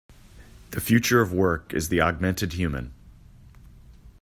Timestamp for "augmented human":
2.01-2.91